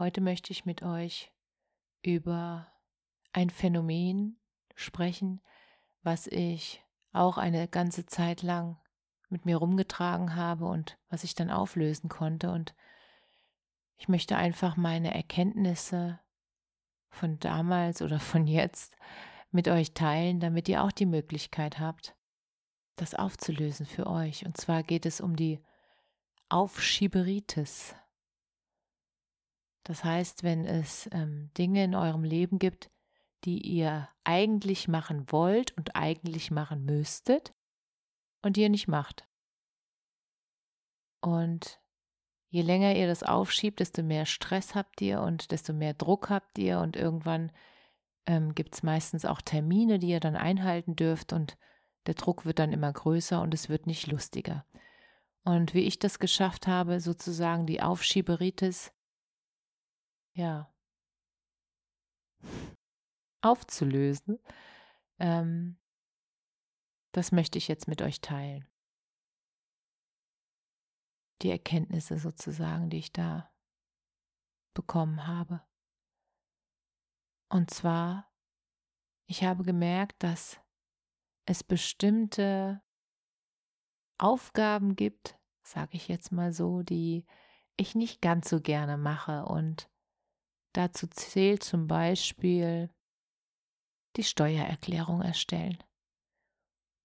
Heute 0.00 0.22
möchte 0.22 0.50
ich 0.50 0.64
mit 0.64 0.82
euch 0.82 1.30
über 2.02 2.72
ein 3.34 3.50
Phänomen 3.50 4.40
sprechen, 4.74 5.42
was 6.02 6.26
ich 6.26 6.82
auch 7.12 7.36
eine 7.36 7.68
ganze 7.68 8.06
Zeit 8.06 8.40
lang 8.40 8.78
mit 9.28 9.44
mir 9.44 9.58
rumgetragen 9.58 10.36
habe 10.36 10.64
und 10.64 10.96
was 11.10 11.22
ich 11.22 11.34
dann 11.34 11.50
auflösen 11.50 12.08
konnte. 12.08 12.50
Und 12.50 12.74
ich 13.98 14.08
möchte 14.08 14.38
einfach 14.38 14.78
meine 14.78 15.12
Erkenntnisse 15.12 16.18
von 17.10 17.38
damals 17.38 18.00
oder 18.00 18.20
von 18.20 18.46
jetzt 18.46 18.96
mit 19.50 19.68
euch 19.68 19.92
teilen, 19.92 20.40
damit 20.40 20.66
ihr 20.70 20.82
auch 20.82 20.92
die 20.92 21.04
Möglichkeit 21.04 21.78
habt, 21.78 22.16
das 22.96 23.14
aufzulösen 23.14 23.84
für 23.84 24.06
euch. 24.06 24.46
Und 24.46 24.56
zwar 24.56 24.82
geht 24.82 25.04
es 25.04 25.20
um 25.20 25.36
die 25.36 25.60
Aufschieberitis. 26.48 27.96
Das 29.84 30.04
heißt, 30.04 30.42
wenn 30.42 30.64
es 30.64 31.08
ähm, 31.12 31.50
Dinge 31.56 31.84
in 31.84 31.94
eurem 31.94 32.24
Leben 32.24 32.58
gibt, 32.58 32.90
die 33.44 33.58
ihr 33.58 34.08
eigentlich 34.24 34.88
machen 34.88 35.30
wollt 35.30 35.76
und 35.76 35.96
eigentlich 35.96 36.50
machen 36.50 36.84
müsstet 36.84 37.54
und 38.42 38.56
ihr 38.58 38.68
nicht 38.68 38.88
macht. 38.88 39.26
Und 41.20 41.80
je 42.48 42.62
länger 42.62 42.94
ihr 42.94 43.06
das 43.06 43.22
aufschiebt, 43.22 43.80
desto 43.80 44.02
mehr 44.02 44.26
Stress 44.26 44.74
habt 44.74 45.00
ihr 45.00 45.20
und 45.20 45.50
desto 45.50 45.72
mehr 45.72 45.94
Druck 45.94 46.30
habt 46.30 46.58
ihr 46.58 46.80
und 46.80 46.96
irgendwann 46.96 47.52
ähm, 48.26 48.54
gibt 48.54 48.74
es 48.74 48.82
meistens 48.82 49.24
auch 49.24 49.40
Termine, 49.40 49.98
die 49.98 50.08
ihr 50.08 50.20
dann 50.20 50.36
einhalten 50.36 50.96
dürft 50.96 51.32
und 51.32 51.56
der 52.06 52.14
Druck 52.14 52.44
wird 52.44 52.58
dann 52.58 52.72
immer 52.72 52.92
größer 52.92 53.40
und 53.40 53.54
es 53.54 53.68
wird 53.68 53.86
nicht 53.86 54.06
lustiger. 54.06 54.64
Und 55.44 55.74
wie 55.74 55.80
ich 55.80 55.98
das 55.98 56.18
geschafft 56.18 56.66
habe, 56.66 57.00
sozusagen 57.00 57.66
die 57.66 57.82
Aufschieberitis 57.82 58.92
ja, 60.32 60.72
aufzulösen, 63.42 64.38
ähm, 65.18 65.78
das 67.12 67.32
möchte 67.32 67.58
ich 67.58 67.68
jetzt 67.68 67.88
mit 67.88 68.02
euch 68.02 68.20
teilen. 68.20 68.66
Die 71.42 71.50
Erkenntnisse 71.50 72.18
sozusagen, 72.18 72.90
die 72.90 72.98
ich 72.98 73.12
da 73.12 73.52
bekommen 74.74 75.26
habe. 75.26 75.62
Und 77.48 77.70
zwar, 77.70 78.30
ich 79.26 79.42
habe 79.42 79.64
gemerkt, 79.64 80.22
dass 80.22 80.60
es 81.46 81.64
bestimmte 81.64 82.82
Aufgaben 84.18 84.94
gibt, 84.94 85.38
sage 85.62 85.96
ich 85.96 86.06
jetzt 86.08 86.30
mal 86.30 86.52
so, 86.52 86.82
die 86.82 87.26
ich 87.76 87.94
nicht 87.94 88.20
ganz 88.20 88.50
so 88.50 88.60
gerne 88.60 88.96
mache 88.98 89.46
und 89.46 89.90
Dazu 90.72 91.06
zählt 91.08 91.62
zum 91.62 91.86
Beispiel 91.86 92.90
die 94.16 94.24
Steuererklärung 94.24 95.22
erstellen. 95.22 95.82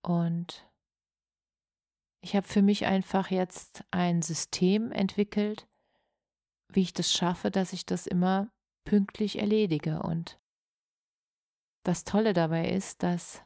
Und 0.03 0.69
ich 2.21 2.35
habe 2.35 2.47
für 2.47 2.61
mich 2.61 2.85
einfach 2.85 3.29
jetzt 3.29 3.83
ein 3.91 4.21
System 4.21 4.91
entwickelt, 4.91 5.67
wie 6.71 6.81
ich 6.81 6.93
das 6.93 7.11
schaffe, 7.11 7.51
dass 7.51 7.73
ich 7.73 7.85
das 7.85 8.07
immer 8.07 8.49
pünktlich 8.85 9.39
erledige. 9.39 10.01
Und 10.01 10.39
das 11.83 12.03
Tolle 12.03 12.33
dabei 12.33 12.69
ist, 12.69 13.03
dass 13.03 13.43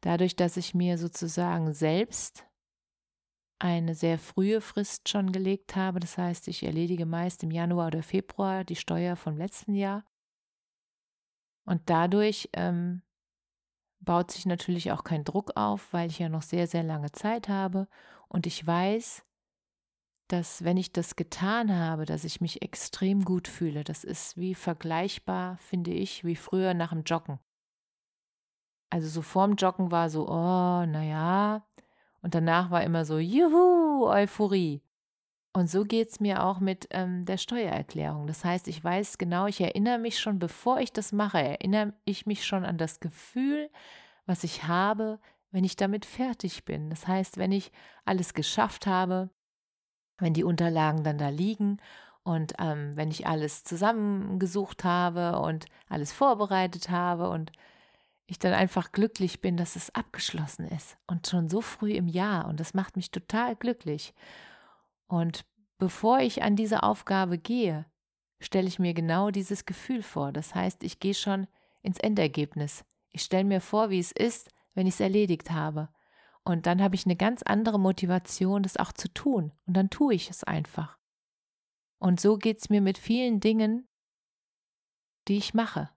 dadurch, 0.00 0.36
dass 0.36 0.56
ich 0.56 0.74
mir 0.74 0.98
sozusagen 0.98 1.72
selbst 1.72 2.47
eine 3.58 3.94
sehr 3.94 4.18
frühe 4.18 4.60
Frist 4.60 5.08
schon 5.08 5.32
gelegt 5.32 5.76
habe. 5.76 6.00
Das 6.00 6.16
heißt, 6.16 6.48
ich 6.48 6.62
erledige 6.62 7.06
meist 7.06 7.42
im 7.42 7.50
Januar 7.50 7.88
oder 7.88 8.02
Februar 8.02 8.64
die 8.64 8.76
Steuer 8.76 9.16
vom 9.16 9.36
letzten 9.36 9.74
Jahr. 9.74 10.04
Und 11.64 11.82
dadurch 11.90 12.48
ähm, 12.54 13.02
baut 14.00 14.30
sich 14.30 14.46
natürlich 14.46 14.92
auch 14.92 15.04
kein 15.04 15.24
Druck 15.24 15.56
auf, 15.56 15.92
weil 15.92 16.08
ich 16.08 16.18
ja 16.18 16.28
noch 16.28 16.42
sehr, 16.42 16.66
sehr 16.66 16.82
lange 16.82 17.12
Zeit 17.12 17.48
habe. 17.48 17.88
Und 18.28 18.46
ich 18.46 18.66
weiß, 18.66 19.24
dass 20.28 20.62
wenn 20.62 20.76
ich 20.76 20.92
das 20.92 21.16
getan 21.16 21.74
habe, 21.74 22.04
dass 22.04 22.24
ich 22.24 22.40
mich 22.40 22.62
extrem 22.62 23.24
gut 23.24 23.48
fühle. 23.48 23.82
Das 23.82 24.04
ist 24.04 24.36
wie 24.36 24.54
vergleichbar, 24.54 25.56
finde 25.58 25.90
ich, 25.90 26.24
wie 26.24 26.36
früher 26.36 26.74
nach 26.74 26.90
dem 26.90 27.02
Joggen. 27.02 27.40
Also 28.90 29.08
so 29.08 29.22
vorm 29.22 29.54
Joggen 29.56 29.90
war 29.90 30.08
so, 30.10 30.28
oh, 30.28 30.86
naja, 30.86 31.66
und 32.22 32.34
danach 32.34 32.70
war 32.70 32.82
immer 32.82 33.04
so, 33.04 33.18
juhu, 33.18 34.08
Euphorie. 34.08 34.82
Und 35.52 35.70
so 35.70 35.84
geht 35.84 36.10
es 36.10 36.20
mir 36.20 36.44
auch 36.44 36.60
mit 36.60 36.88
ähm, 36.90 37.24
der 37.24 37.36
Steuererklärung. 37.36 38.26
Das 38.26 38.44
heißt, 38.44 38.68
ich 38.68 38.82
weiß 38.82 39.18
genau, 39.18 39.46
ich 39.46 39.60
erinnere 39.60 39.98
mich 39.98 40.20
schon, 40.20 40.38
bevor 40.38 40.78
ich 40.80 40.92
das 40.92 41.10
mache, 41.12 41.38
erinnere 41.38 41.94
ich 42.04 42.26
mich 42.26 42.44
schon 42.46 42.64
an 42.64 42.78
das 42.78 43.00
Gefühl, 43.00 43.70
was 44.26 44.44
ich 44.44 44.64
habe, 44.64 45.18
wenn 45.50 45.64
ich 45.64 45.76
damit 45.76 46.04
fertig 46.04 46.64
bin. 46.64 46.90
Das 46.90 47.06
heißt, 47.08 47.38
wenn 47.38 47.52
ich 47.52 47.72
alles 48.04 48.34
geschafft 48.34 48.86
habe, 48.86 49.30
wenn 50.18 50.34
die 50.34 50.44
Unterlagen 50.44 51.02
dann 51.02 51.18
da 51.18 51.28
liegen 51.28 51.78
und 52.24 52.54
ähm, 52.58 52.96
wenn 52.96 53.10
ich 53.10 53.26
alles 53.26 53.64
zusammengesucht 53.64 54.84
habe 54.84 55.38
und 55.38 55.66
alles 55.88 56.12
vorbereitet 56.12 56.90
habe 56.90 57.30
und 57.30 57.52
ich 58.28 58.38
dann 58.38 58.52
einfach 58.52 58.92
glücklich 58.92 59.40
bin, 59.40 59.56
dass 59.56 59.74
es 59.74 59.94
abgeschlossen 59.94 60.68
ist 60.68 60.98
und 61.06 61.26
schon 61.26 61.48
so 61.48 61.62
früh 61.62 61.92
im 61.92 62.06
Jahr 62.06 62.46
und 62.46 62.60
das 62.60 62.74
macht 62.74 62.94
mich 62.94 63.10
total 63.10 63.56
glücklich. 63.56 64.14
Und 65.06 65.46
bevor 65.78 66.20
ich 66.20 66.42
an 66.42 66.54
diese 66.54 66.82
Aufgabe 66.82 67.38
gehe, 67.38 67.86
stelle 68.38 68.68
ich 68.68 68.78
mir 68.78 68.92
genau 68.92 69.30
dieses 69.30 69.64
Gefühl 69.64 70.02
vor. 70.02 70.30
Das 70.30 70.54
heißt, 70.54 70.84
ich 70.84 71.00
gehe 71.00 71.14
schon 71.14 71.46
ins 71.82 71.98
Endergebnis. 71.98 72.84
Ich 73.10 73.22
stelle 73.22 73.44
mir 73.44 73.62
vor, 73.62 73.88
wie 73.88 73.98
es 73.98 74.12
ist, 74.12 74.50
wenn 74.74 74.86
ich 74.86 74.94
es 74.94 75.00
erledigt 75.00 75.50
habe. 75.50 75.88
Und 76.44 76.66
dann 76.66 76.82
habe 76.82 76.94
ich 76.94 77.06
eine 77.06 77.16
ganz 77.16 77.42
andere 77.42 77.80
Motivation, 77.80 78.62
das 78.62 78.76
auch 78.76 78.92
zu 78.92 79.08
tun. 79.08 79.52
Und 79.66 79.74
dann 79.74 79.88
tue 79.88 80.14
ich 80.14 80.28
es 80.28 80.44
einfach. 80.44 80.98
Und 81.98 82.20
so 82.20 82.36
geht 82.36 82.58
es 82.58 82.68
mir 82.68 82.82
mit 82.82 82.98
vielen 82.98 83.40
Dingen, 83.40 83.88
die 85.28 85.38
ich 85.38 85.54
mache. 85.54 85.90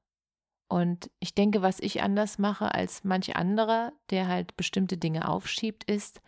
Und 0.71 1.11
ich 1.19 1.35
denke, 1.35 1.61
was 1.61 1.81
ich 1.81 2.01
anders 2.01 2.39
mache 2.39 2.73
als 2.73 3.03
manch 3.03 3.35
anderer, 3.35 3.91
der 4.09 4.29
halt 4.29 4.55
bestimmte 4.55 4.95
Dinge 4.95 5.27
aufschiebt, 5.27 5.83
ist, 5.83 6.21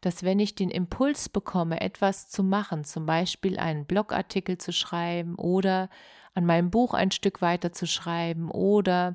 dass 0.00 0.24
wenn 0.24 0.40
ich 0.40 0.56
den 0.56 0.68
Impuls 0.70 1.28
bekomme, 1.28 1.80
etwas 1.80 2.28
zu 2.28 2.42
machen, 2.42 2.82
zum 2.82 3.06
Beispiel 3.06 3.56
einen 3.56 3.86
Blogartikel 3.86 4.58
zu 4.58 4.72
schreiben 4.72 5.36
oder 5.36 5.90
an 6.34 6.44
meinem 6.44 6.72
Buch 6.72 6.92
ein 6.92 7.12
Stück 7.12 7.40
weiter 7.40 7.72
zu 7.72 7.86
schreiben 7.86 8.50
oder 8.50 9.14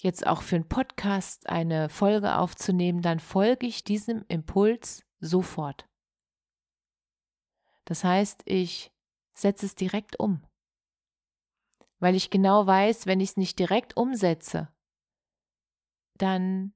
jetzt 0.00 0.24
auch 0.24 0.42
für 0.42 0.54
einen 0.54 0.68
Podcast 0.68 1.48
eine 1.48 1.88
Folge 1.88 2.36
aufzunehmen, 2.36 3.02
dann 3.02 3.18
folge 3.18 3.66
ich 3.66 3.82
diesem 3.82 4.24
Impuls 4.28 5.02
sofort. 5.18 5.88
Das 7.86 8.04
heißt, 8.04 8.42
ich 8.44 8.92
setze 9.34 9.66
es 9.66 9.74
direkt 9.74 10.20
um 10.20 10.44
weil 12.04 12.16
ich 12.16 12.28
genau 12.28 12.66
weiß, 12.66 13.06
wenn 13.06 13.20
ich 13.20 13.30
es 13.30 13.36
nicht 13.38 13.58
direkt 13.58 13.96
umsetze, 13.96 14.68
dann 16.18 16.74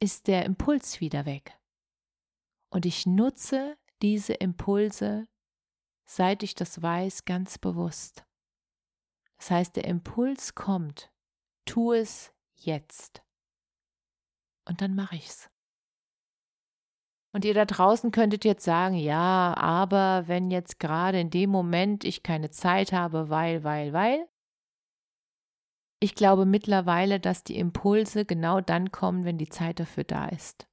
ist 0.00 0.26
der 0.26 0.46
Impuls 0.46 1.02
wieder 1.02 1.26
weg. 1.26 1.60
Und 2.70 2.86
ich 2.86 3.04
nutze 3.04 3.76
diese 4.00 4.32
Impulse, 4.32 5.28
seit 6.06 6.42
ich 6.42 6.54
das 6.54 6.80
weiß, 6.80 7.26
ganz 7.26 7.58
bewusst. 7.58 8.24
Das 9.36 9.50
heißt, 9.50 9.76
der 9.76 9.84
Impuls 9.84 10.54
kommt, 10.54 11.12
tu 11.66 11.92
es 11.92 12.32
jetzt. 12.54 13.22
Und 14.66 14.80
dann 14.80 14.94
mache 14.94 15.16
ich's. 15.16 15.50
Und 17.34 17.44
ihr 17.44 17.52
da 17.52 17.66
draußen 17.66 18.12
könntet 18.12 18.46
jetzt 18.46 18.64
sagen, 18.64 18.94
ja, 18.94 19.52
aber 19.58 20.26
wenn 20.26 20.50
jetzt 20.50 20.80
gerade 20.80 21.20
in 21.20 21.28
dem 21.28 21.50
Moment 21.50 22.02
ich 22.02 22.22
keine 22.22 22.48
Zeit 22.48 22.92
habe, 22.92 23.28
weil, 23.28 23.62
weil, 23.62 23.92
weil, 23.92 24.26
ich 26.04 26.14
glaube 26.14 26.44
mittlerweile, 26.44 27.18
dass 27.18 27.44
die 27.44 27.56
Impulse 27.56 28.26
genau 28.26 28.60
dann 28.60 28.92
kommen, 28.92 29.24
wenn 29.24 29.38
die 29.38 29.48
Zeit 29.48 29.80
dafür 29.80 30.04
da 30.04 30.28
ist. 30.28 30.68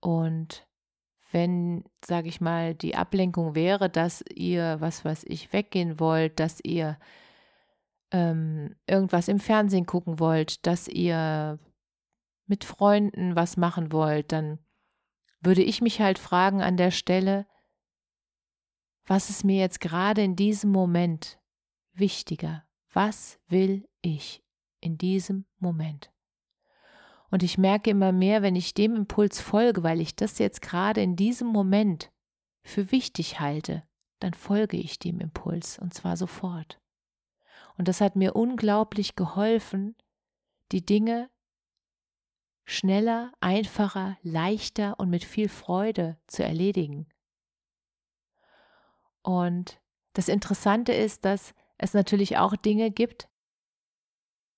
Und 0.00 0.66
wenn, 1.30 1.84
sage 2.04 2.28
ich 2.28 2.40
mal, 2.40 2.74
die 2.74 2.96
Ablenkung 2.96 3.54
wäre, 3.54 3.88
dass 3.88 4.24
ihr, 4.34 4.80
was 4.80 5.04
weiß 5.04 5.24
ich, 5.28 5.52
weggehen 5.52 6.00
wollt, 6.00 6.40
dass 6.40 6.58
ihr 6.64 6.98
ähm, 8.10 8.74
irgendwas 8.88 9.28
im 9.28 9.38
Fernsehen 9.38 9.86
gucken 9.86 10.18
wollt, 10.18 10.66
dass 10.66 10.88
ihr 10.88 11.60
mit 12.46 12.64
Freunden 12.64 13.36
was 13.36 13.56
machen 13.56 13.92
wollt, 13.92 14.32
dann 14.32 14.58
würde 15.40 15.62
ich 15.62 15.80
mich 15.80 16.00
halt 16.00 16.18
fragen 16.18 16.62
an 16.62 16.76
der 16.76 16.90
Stelle, 16.90 17.46
was 19.06 19.30
ist 19.30 19.44
mir 19.44 19.60
jetzt 19.60 19.80
gerade 19.80 20.22
in 20.22 20.34
diesem 20.34 20.72
Moment 20.72 21.38
wichtiger? 21.92 22.64
Was 22.94 23.40
will 23.48 23.88
ich 24.02 24.44
in 24.80 24.96
diesem 24.96 25.46
Moment? 25.58 26.12
Und 27.28 27.42
ich 27.42 27.58
merke 27.58 27.90
immer 27.90 28.12
mehr, 28.12 28.42
wenn 28.42 28.54
ich 28.54 28.72
dem 28.72 28.94
Impuls 28.94 29.40
folge, 29.40 29.82
weil 29.82 30.00
ich 30.00 30.14
das 30.14 30.38
jetzt 30.38 30.62
gerade 30.62 31.02
in 31.02 31.16
diesem 31.16 31.48
Moment 31.48 32.12
für 32.62 32.92
wichtig 32.92 33.40
halte, 33.40 33.82
dann 34.20 34.32
folge 34.32 34.76
ich 34.76 35.00
dem 35.00 35.18
Impuls 35.18 35.76
und 35.80 35.92
zwar 35.92 36.16
sofort. 36.16 36.80
Und 37.76 37.88
das 37.88 38.00
hat 38.00 38.14
mir 38.14 38.36
unglaublich 38.36 39.16
geholfen, 39.16 39.96
die 40.70 40.86
Dinge 40.86 41.28
schneller, 42.64 43.32
einfacher, 43.40 44.16
leichter 44.22 45.00
und 45.00 45.10
mit 45.10 45.24
viel 45.24 45.48
Freude 45.48 46.16
zu 46.28 46.44
erledigen. 46.44 47.08
Und 49.22 49.80
das 50.12 50.28
Interessante 50.28 50.92
ist, 50.92 51.24
dass 51.24 51.54
es 51.78 51.94
natürlich 51.94 52.38
auch 52.38 52.56
Dinge 52.56 52.90
gibt, 52.90 53.28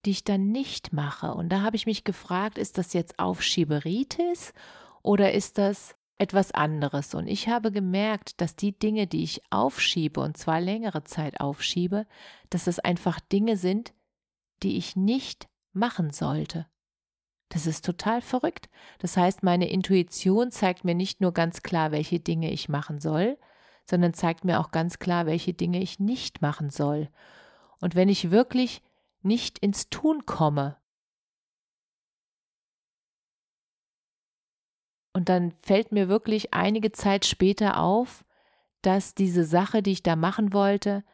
die 0.05 0.11
ich 0.11 0.25
dann 0.25 0.53
nicht 0.53 0.93
mache. 0.93 1.35
Und 1.35 1.49
da 1.51 1.63
habe 1.63 1.77
ich 1.77 1.87
mich 1.87 2.05
gefragt, 2.05 2.59
ist 2.59 2.79
das 2.79 2.93
jetzt 2.93 3.19
Aufschieberitis 3.19 4.53
oder 5.03 5.33
ist 5.33 5.59
das 5.59 5.97
etwas 6.19 6.53
anderes? 6.53 7.15
Und 7.15 7.27
ich 7.27 7.49
habe 7.49 7.73
gemerkt, 7.73 8.41
dass 8.41 8.57
die 8.57 8.79
Dinge, 8.79 9.07
die 9.07 9.25
ich 9.25 9.43
aufschiebe, 9.51 10.21
und 10.21 10.37
zwar 10.37 10.61
längere 10.61 11.05
Zeit 11.05 11.41
aufschiebe, 11.41 12.07
dass 12.51 12.67
es 12.67 12.79
einfach 12.79 13.21
Dinge 13.21 13.57
sind, 13.57 13.93
die 14.62 14.77
ich 14.77 14.97
nicht 14.97 15.49
machen 15.73 16.11
sollte. 16.11 16.67
Das 17.49 17.67
ist 17.67 17.85
total 17.85 18.23
verrückt. 18.23 18.69
Das 18.99 19.17
heißt, 19.17 19.43
meine 19.43 19.69
Intuition 19.69 20.51
zeigt 20.51 20.85
mir 20.85 20.95
nicht 20.95 21.21
nur 21.21 21.33
ganz 21.33 21.62
klar, 21.62 21.93
welche 21.93 22.19
Dinge 22.19 22.51
ich 22.51 22.69
machen 22.69 23.01
soll, 23.01 23.39
sondern 23.88 24.15
zeigt 24.15 24.44
mir 24.44 24.61
auch 24.61 24.71
ganz 24.71 24.99
klar, 24.99 25.27
welche 25.27 25.55
Dinge 25.55 25.81
ich 25.81 25.99
nicht 25.99 26.43
machen 26.43 26.71
soll. 26.71 27.09
Und 27.81 27.94
wenn 27.94 28.09
ich 28.09 28.31
wirklich 28.31 28.83
nicht 29.23 29.59
ins 29.59 29.88
Tun 29.91 30.27
komme, 30.27 30.77
und 35.12 35.31
dann 35.31 35.53
fällt 35.62 35.93
mir 35.93 36.11
wirklich 36.11 36.53
einige 36.53 36.93
Zeit 36.93 37.25
später 37.25 37.81
auf, 37.81 38.27
dass 38.83 39.15
diese 39.15 39.44
Sache, 39.44 39.83
die 39.83 39.93
ich 39.93 40.03
da 40.03 40.15
machen 40.15 40.53
wollte, 40.53 41.05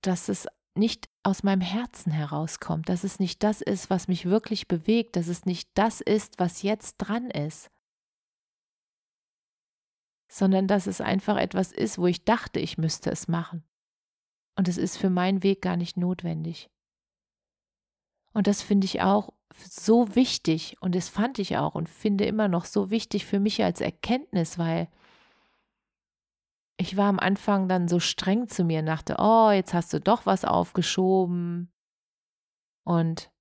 dass 0.00 0.30
es 0.30 0.48
nicht 0.74 1.10
aus 1.22 1.42
meinem 1.42 1.60
Herzen 1.60 2.10
herauskommt, 2.10 2.88
dass 2.88 3.04
es 3.04 3.18
nicht 3.18 3.42
das 3.42 3.60
ist, 3.60 3.90
was 3.90 4.08
mich 4.08 4.24
wirklich 4.24 4.68
bewegt, 4.68 5.16
dass 5.16 5.28
es 5.28 5.44
nicht 5.44 5.68
das 5.74 6.00
ist, 6.00 6.38
was 6.38 6.62
jetzt 6.62 6.96
dran 6.96 7.30
ist, 7.30 7.70
sondern 10.28 10.66
dass 10.66 10.86
es 10.86 11.00
einfach 11.00 11.36
etwas 11.36 11.72
ist, 11.72 11.98
wo 11.98 12.06
ich 12.06 12.24
dachte, 12.24 12.60
ich 12.60 12.78
müsste 12.78 13.10
es 13.10 13.28
machen. 13.28 13.64
Und 14.56 14.68
es 14.68 14.76
ist 14.76 14.96
für 14.96 15.10
meinen 15.10 15.42
Weg 15.42 15.62
gar 15.62 15.76
nicht 15.76 15.96
notwendig. 15.96 16.70
Und 18.32 18.46
das 18.46 18.62
finde 18.62 18.84
ich 18.86 19.00
auch 19.00 19.32
so 19.54 20.14
wichtig 20.14 20.76
und 20.80 20.94
das 20.94 21.08
fand 21.08 21.38
ich 21.38 21.56
auch 21.56 21.74
und 21.74 21.88
finde 21.88 22.26
immer 22.26 22.48
noch 22.48 22.66
so 22.66 22.90
wichtig 22.90 23.24
für 23.24 23.40
mich 23.40 23.64
als 23.64 23.80
Erkenntnis, 23.80 24.58
weil 24.58 24.88
ich 26.76 26.96
war 26.96 27.08
am 27.08 27.18
Anfang 27.18 27.68
dann 27.68 27.88
so 27.88 27.98
streng 27.98 28.46
zu 28.46 28.64
mir 28.64 28.80
und 28.80 28.86
dachte, 28.86 29.16
oh, 29.18 29.50
jetzt 29.50 29.74
hast 29.74 29.92
du 29.92 30.00
doch 30.00 30.26
was 30.26 30.44
aufgeschoben. 30.44 31.72
Und 32.84 33.32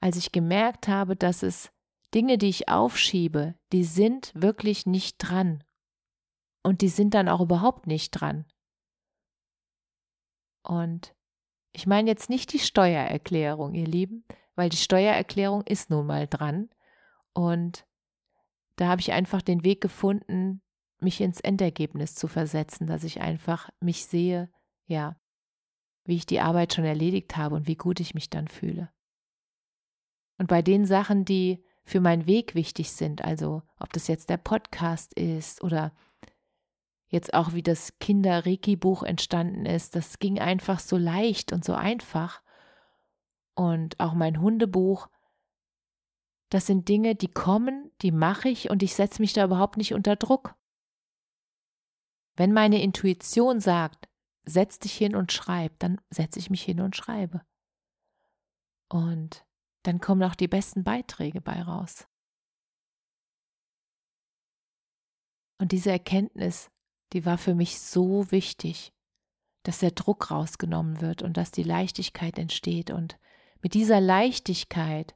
als 0.00 0.16
ich 0.16 0.32
gemerkt 0.32 0.88
habe, 0.88 1.14
dass 1.14 1.44
es 1.44 1.70
Dinge, 2.12 2.38
die 2.38 2.48
ich 2.48 2.68
aufschiebe, 2.68 3.54
die 3.72 3.84
sind 3.84 4.32
wirklich 4.34 4.86
nicht 4.86 5.18
dran. 5.18 5.62
Und 6.62 6.80
die 6.80 6.88
sind 6.88 7.14
dann 7.14 7.28
auch 7.28 7.40
überhaupt 7.40 7.86
nicht 7.86 8.10
dran. 8.10 8.44
Und 10.62 11.14
ich 11.72 11.86
meine 11.86 12.08
jetzt 12.08 12.30
nicht 12.30 12.52
die 12.52 12.58
Steuererklärung, 12.58 13.74
ihr 13.74 13.86
Lieben, 13.86 14.24
weil 14.54 14.68
die 14.68 14.76
Steuererklärung 14.76 15.62
ist 15.62 15.90
nun 15.90 16.06
mal 16.06 16.26
dran. 16.28 16.70
Und 17.32 17.86
da 18.76 18.88
habe 18.88 19.00
ich 19.00 19.12
einfach 19.12 19.42
den 19.42 19.64
Weg 19.64 19.80
gefunden, 19.80 20.62
mich 21.00 21.20
ins 21.20 21.40
Endergebnis 21.40 22.14
zu 22.14 22.28
versetzen, 22.28 22.86
dass 22.86 23.04
ich 23.04 23.20
einfach 23.20 23.70
mich 23.80 24.06
sehe, 24.06 24.50
ja, 24.86 25.16
wie 26.04 26.16
ich 26.16 26.26
die 26.26 26.40
Arbeit 26.40 26.74
schon 26.74 26.84
erledigt 26.84 27.36
habe 27.36 27.56
und 27.56 27.66
wie 27.66 27.76
gut 27.76 28.00
ich 28.00 28.14
mich 28.14 28.30
dann 28.30 28.48
fühle. 28.48 28.90
Und 30.38 30.48
bei 30.48 30.62
den 30.62 30.86
Sachen, 30.86 31.24
die 31.24 31.64
für 31.84 32.00
meinen 32.00 32.26
Weg 32.26 32.54
wichtig 32.54 32.92
sind, 32.92 33.24
also 33.24 33.62
ob 33.78 33.92
das 33.92 34.06
jetzt 34.06 34.30
der 34.30 34.36
Podcast 34.36 35.14
ist 35.14 35.62
oder 35.62 35.92
jetzt 37.12 37.34
auch 37.34 37.52
wie 37.52 37.62
das 37.62 37.98
Kinder-Reiki-Buch 38.00 39.02
entstanden 39.02 39.66
ist, 39.66 39.94
das 39.94 40.18
ging 40.18 40.40
einfach 40.40 40.80
so 40.80 40.96
leicht 40.96 41.52
und 41.52 41.62
so 41.62 41.74
einfach. 41.74 42.42
Und 43.54 44.00
auch 44.00 44.14
mein 44.14 44.40
Hundebuch, 44.40 45.08
das 46.48 46.66
sind 46.66 46.88
Dinge, 46.88 47.14
die 47.14 47.28
kommen, 47.28 47.92
die 48.00 48.12
mache 48.12 48.48
ich 48.48 48.70
und 48.70 48.82
ich 48.82 48.94
setze 48.94 49.20
mich 49.20 49.34
da 49.34 49.44
überhaupt 49.44 49.76
nicht 49.76 49.92
unter 49.92 50.16
Druck. 50.16 50.54
Wenn 52.34 52.52
meine 52.54 52.82
Intuition 52.82 53.60
sagt, 53.60 54.08
setz 54.44 54.78
dich 54.78 54.94
hin 54.94 55.14
und 55.14 55.32
schreib, 55.32 55.78
dann 55.80 56.00
setze 56.08 56.38
ich 56.38 56.48
mich 56.48 56.62
hin 56.62 56.80
und 56.80 56.96
schreibe. 56.96 57.42
Und 58.88 59.46
dann 59.82 60.00
kommen 60.00 60.22
auch 60.22 60.34
die 60.34 60.48
besten 60.48 60.82
Beiträge 60.82 61.42
bei 61.42 61.60
raus. 61.60 62.08
Und 65.58 65.72
diese 65.72 65.90
Erkenntnis, 65.90 66.70
die 67.12 67.26
war 67.26 67.38
für 67.38 67.54
mich 67.54 67.78
so 67.78 68.30
wichtig, 68.30 68.92
dass 69.62 69.78
der 69.78 69.92
Druck 69.92 70.30
rausgenommen 70.30 71.00
wird 71.00 71.22
und 71.22 71.36
dass 71.36 71.50
die 71.50 71.62
Leichtigkeit 71.62 72.38
entsteht. 72.38 72.90
Und 72.90 73.18
mit 73.60 73.74
dieser 73.74 74.00
Leichtigkeit 74.00 75.14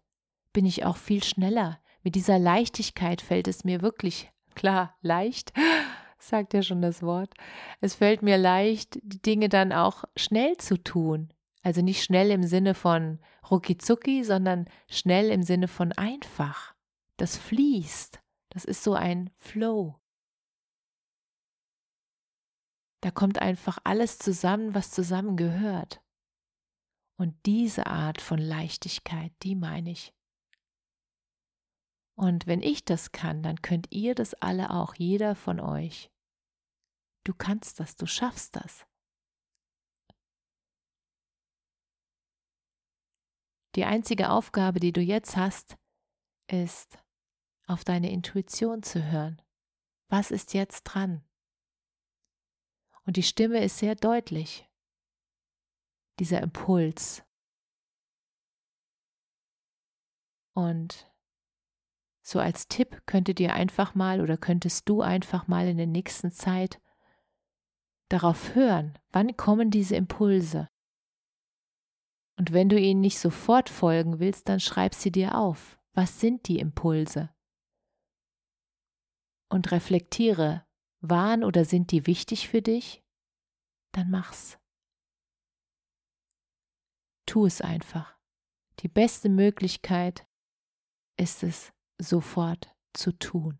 bin 0.53 0.67
ich 0.67 0.85
auch 0.85 0.97
viel 0.97 1.23
schneller. 1.23 1.81
Mit 2.03 2.15
dieser 2.15 2.38
Leichtigkeit 2.38 3.21
fällt 3.21 3.49
es 3.49 3.65
mir 3.65 3.83
wirklich 3.83 4.31
klar 4.55 4.95
leicht, 5.00 5.53
sagt 6.19 6.55
ja 6.55 6.62
schon 6.62 6.83
das 6.83 7.03
Wort. 7.03 7.35
Es 7.81 7.97
fällt 7.97 8.23
mir 8.23 8.38
leicht, 8.38 8.99
die 9.03 9.21
Dinge 9.21 9.49
dann 9.49 9.73
auch 9.73 10.05
schnell 10.17 10.57
zu 10.59 10.83
tun. 10.83 11.33
Also 11.62 11.83
nicht 11.83 12.05
schnell 12.05 12.31
im 12.31 12.45
Sinne 12.45 12.75
von 12.75 13.19
rucki 13.50 14.23
sondern 14.23 14.67
schnell 14.88 15.31
im 15.31 15.43
Sinne 15.43 15.67
von 15.67 15.93
einfach. 15.93 16.75
Das 17.17 17.37
fließt. 17.37 18.21
Das 18.50 18.65
ist 18.65 18.85
so 18.85 18.95
ein 18.95 19.31
Flow. 19.35 19.97
Da 23.07 23.13
kommt 23.13 23.41
einfach 23.41 23.79
alles 23.85 24.19
zusammen, 24.19 24.75
was 24.75 24.91
zusammengehört. 24.91 26.03
Und 27.17 27.37
diese 27.47 27.87
Art 27.87 28.21
von 28.21 28.37
Leichtigkeit, 28.37 29.33
die 29.45 29.55
meine 29.55 29.93
ich. 29.93 30.13
Und 32.19 32.49
wenn 32.49 32.63
ich 32.63 32.85
das 32.85 33.13
kann, 33.13 33.45
dann 33.45 33.63
könnt 33.63 33.93
ihr 33.93 34.17
das 34.17 34.35
alle 34.35 34.71
auch, 34.71 34.97
jeder 34.97 35.37
von 35.37 35.61
euch. 35.61 36.11
Du 37.23 37.33
kannst 37.33 37.79
das, 37.79 37.95
du 37.95 38.07
schaffst 38.07 38.57
das. 38.57 38.85
Die 43.77 43.85
einzige 43.85 44.31
Aufgabe, 44.31 44.81
die 44.81 44.93
du 44.93 45.01
jetzt 45.01 45.37
hast, 45.37 45.77
ist, 46.51 46.99
auf 47.69 47.85
deine 47.85 48.11
Intuition 48.11 48.83
zu 48.83 49.05
hören. 49.05 49.41
Was 50.09 50.33
ist 50.33 50.55
jetzt 50.55 50.83
dran? 50.83 51.25
Und 53.07 53.17
die 53.17 53.23
Stimme 53.23 53.65
ist 53.65 53.79
sehr 53.79 53.95
deutlich. 53.95 54.69
Dieser 56.19 56.43
Impuls. 56.43 57.23
Und 60.55 61.13
so 62.23 62.41
als 62.41 62.67
Tipp 62.67 63.07
könntet 63.07 63.39
ihr 63.39 63.55
einfach 63.55 63.95
mal 63.95 64.21
oder 64.21 64.37
könntest 64.37 64.89
du 64.89 65.03
einfach 65.03 65.47
mal 65.47 65.69
in 65.69 65.77
der 65.77 65.87
nächsten 65.87 66.33
Zeit 66.33 66.81
darauf 68.09 68.55
hören, 68.55 68.99
wann 69.11 69.37
kommen 69.37 69.71
diese 69.71 69.97
Impulse. 69.97 70.69
Und 72.37 72.53
wenn 72.53 72.69
du 72.69 72.79
ihnen 72.79 73.01
nicht 73.01 73.19
sofort 73.19 73.69
folgen 73.69 74.19
willst, 74.19 74.49
dann 74.49 74.61
schreib 74.61 74.95
sie 74.95 75.13
dir 75.13 75.39
auf. 75.39 75.79
Was 75.93 76.21
sind 76.21 76.49
die 76.49 76.59
Impulse? 76.59 77.31
Und 79.49 79.71
reflektiere, 79.71 80.67
waren 81.00 81.45
oder 81.45 81.65
sind 81.65 81.91
die 81.93 82.07
wichtig 82.07 82.49
für 82.49 82.62
dich? 82.62 83.03
Dann 83.93 84.11
mach's. 84.11 84.59
Tu 87.26 87.47
es 87.47 87.61
einfach. 87.61 88.17
Die 88.81 88.88
beste 88.88 89.29
Möglichkeit 89.29 90.26
ist 91.17 91.43
es, 91.43 91.73
sofort 91.99 92.75
zu 92.93 93.12
tun. 93.12 93.59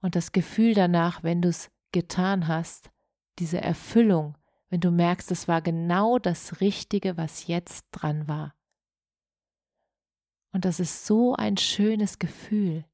Und 0.00 0.14
das 0.14 0.32
Gefühl 0.32 0.74
danach, 0.74 1.22
wenn 1.22 1.42
du 1.42 1.48
es 1.48 1.70
getan 1.92 2.46
hast, 2.46 2.90
diese 3.38 3.60
Erfüllung, 3.60 4.36
wenn 4.68 4.80
du 4.80 4.90
merkst, 4.90 5.30
es 5.30 5.48
war 5.48 5.62
genau 5.62 6.18
das 6.18 6.60
Richtige, 6.60 7.16
was 7.16 7.46
jetzt 7.46 7.86
dran 7.92 8.28
war. 8.28 8.54
Und 10.52 10.64
das 10.64 10.80
ist 10.80 11.06
so 11.06 11.34
ein 11.34 11.56
schönes 11.56 12.18
Gefühl. 12.18 12.84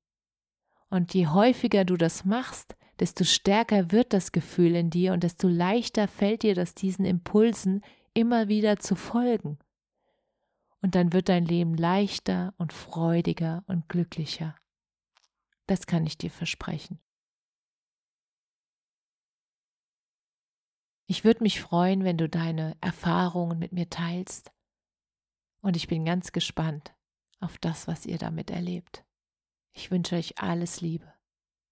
Und 0.89 1.15
je 1.15 1.29
häufiger 1.29 1.85
du 1.85 1.97
das 1.97 2.25
machst, 2.25 2.77
desto 3.03 3.25
stärker 3.25 3.91
wird 3.91 4.13
das 4.13 4.31
Gefühl 4.31 4.77
in 4.77 4.89
dir 4.89 5.13
und 5.13 5.25
desto 5.25 5.49
leichter 5.49 6.07
fällt 6.07 6.45
dir 6.45 6.55
das 6.55 6.73
diesen 6.73 7.05
Impulsen 7.05 7.85
immer 8.15 8.47
wieder 8.47 8.79
zu 8.79 8.95
folgen. 8.95 9.59
Und 10.81 10.95
dann 10.95 11.13
wird 11.13 11.29
dein 11.29 11.45
Leben 11.45 11.75
leichter 11.75 12.55
und 12.59 12.73
freudiger 12.73 13.65
und 13.67 13.89
glücklicher. 13.89 14.55
Das 15.67 15.87
kann 15.87 16.07
ich 16.07 16.17
dir 16.17 16.31
versprechen. 16.31 17.01
Ich 21.07 21.25
würde 21.25 21.43
mich 21.43 21.61
freuen, 21.61 22.05
wenn 22.05 22.19
du 22.19 22.29
deine 22.29 22.77
Erfahrungen 22.81 23.59
mit 23.59 23.73
mir 23.73 23.91
teilst. 23.91 24.53
Und 25.61 25.75
ich 25.75 25.89
bin 25.89 26.05
ganz 26.05 26.31
gespannt 26.31 26.95
auf 27.41 27.59
das, 27.59 27.89
was 27.89 28.07
ihr 28.07 28.19
damit 28.19 28.53
erlebt. 28.53 29.05
Ich 29.73 29.91
wünsche 29.91 30.15
euch 30.15 30.39
alles 30.39 30.81
Liebe. 30.81 31.13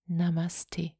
Namaste. 0.07 1.00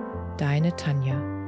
deine 0.37 0.75
Tanja. 0.75 1.40